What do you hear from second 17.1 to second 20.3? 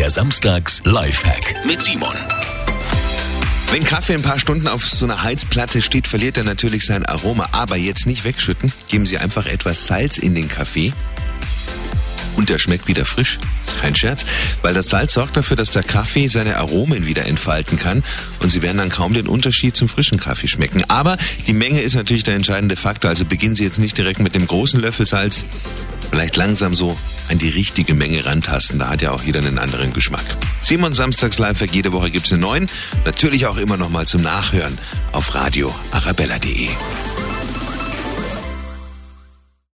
entfalten kann. Und Sie werden dann kaum den Unterschied zum frischen